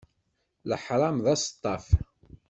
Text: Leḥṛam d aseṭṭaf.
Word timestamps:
Leḥṛam 0.69 1.17
d 1.25 1.27
aseṭṭaf. 1.33 1.85